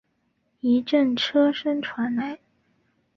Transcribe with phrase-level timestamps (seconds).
[0.61, 2.39] 一阵车声传来